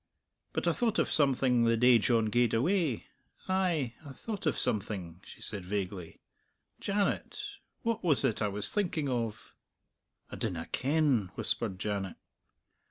But 0.51 0.67
I 0.67 0.73
thought 0.73 0.97
of 0.97 1.11
something 1.11 1.65
the 1.65 1.77
day 1.77 1.99
John 1.99 2.25
gaed 2.31 2.55
away; 2.55 3.05
ay, 3.47 3.93
I 4.03 4.13
thought 4.13 4.47
of 4.47 4.57
something," 4.57 5.21
she 5.23 5.43
said 5.43 5.63
vaguely. 5.63 6.21
"Janet, 6.79 7.39
what 7.83 8.03
was 8.03 8.25
it 8.25 8.41
I 8.41 8.47
was 8.47 8.67
thinking 8.71 9.07
of?" 9.07 9.53
"I 10.31 10.37
dinna 10.37 10.65
ken," 10.71 11.29
whispered 11.35 11.77
Janet. 11.77 12.15